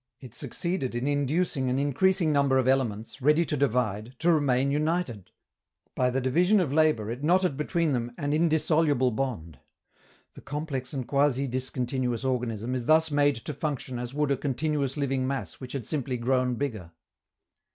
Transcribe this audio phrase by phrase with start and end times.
[0.19, 5.29] It succeeded in inducing an increasing number of elements, ready to divide, to remain united.
[5.93, 9.59] By the division of labor it knotted between them an indissoluble bond.
[10.33, 14.97] The complex and quasi discontinuous organism is thus made to function as would a continuous
[14.97, 16.93] living mass which had simply grown bigger.